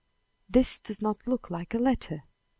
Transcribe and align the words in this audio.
"This 0.49 0.79
does 0.79 0.99
not 0.99 1.27
look 1.27 1.51
like 1.51 1.75
a 1.75 1.77
letter." 1.77 2.23